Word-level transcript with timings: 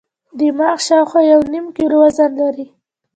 دماغ 0.39 0.77
شاوخوا 0.87 1.21
یو 1.31 1.41
نیم 1.51 1.65
کیلو 1.75 1.97
وزن 2.03 2.31
لري. 2.41 2.65